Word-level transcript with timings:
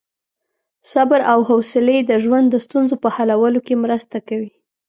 صبر 0.91 1.19
او 1.31 1.39
حوصلې 1.49 1.97
د 2.09 2.11
ژوند 2.23 2.47
د 2.49 2.55
ستونزو 2.65 2.95
په 3.03 3.09
حلولو 3.15 3.59
کې 3.67 3.81
مرسته 3.83 4.17
کوي. 4.27 4.51